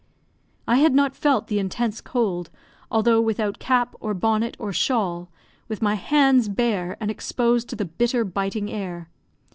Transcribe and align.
I 0.67 0.77
had 0.77 0.95
not 0.95 1.15
felt 1.15 1.45
the 1.45 1.59
intense 1.59 2.01
cold, 2.01 2.49
although 2.89 3.21
without 3.21 3.59
cap, 3.59 3.93
or 3.99 4.15
bonnet, 4.15 4.57
or 4.57 4.73
shawl; 4.73 5.29
with 5.67 5.83
my 5.83 5.93
hands 5.93 6.49
bare 6.49 6.97
and 6.99 7.11
exposed 7.11 7.69
to 7.69 7.75
the 7.75 7.85
bitter, 7.85 8.25
biting 8.25 8.71
air. 8.71 9.11